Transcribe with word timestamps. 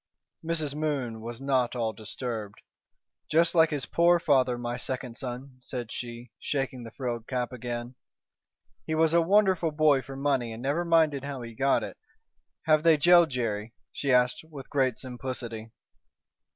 Mrs. 0.43 0.73
Moon 0.73 1.21
was 1.21 1.39
not 1.39 1.75
all 1.75 1.93
disturbed. 1.93 2.59
"Just 3.29 3.53
like 3.53 3.69
his 3.69 3.85
poor 3.85 4.19
father, 4.19 4.57
my 4.57 4.75
second 4.75 5.15
son," 5.15 5.59
said 5.61 5.91
she, 5.91 6.31
shaking 6.39 6.81
the 6.81 6.89
frilled 6.89 7.27
cap 7.27 7.51
again. 7.51 7.93
"He 8.87 8.95
was 8.95 9.13
a 9.13 9.21
wonderful 9.21 9.69
boy 9.69 10.01
for 10.01 10.15
money 10.15 10.53
and 10.53 10.63
never 10.63 10.83
minded 10.83 11.23
how 11.23 11.43
he 11.43 11.53
got 11.53 11.83
it. 11.83 11.97
Have 12.63 12.81
they 12.81 12.97
jailed 12.97 13.29
Jerry?" 13.29 13.75
she 13.93 14.11
asked, 14.11 14.43
with 14.49 14.71
great 14.71 14.97
simplicity. 14.97 15.69